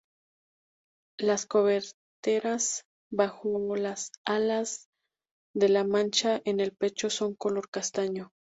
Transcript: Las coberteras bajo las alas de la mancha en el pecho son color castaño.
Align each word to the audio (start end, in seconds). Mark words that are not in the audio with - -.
Las 1.19 1.45
coberteras 1.45 2.85
bajo 3.11 3.75
las 3.75 4.09
alas 4.25 4.87
de 5.55 5.69
la 5.69 5.83
mancha 5.83 6.41
en 6.43 6.59
el 6.59 6.75
pecho 6.75 7.11
son 7.11 7.35
color 7.35 7.69
castaño. 7.69 8.31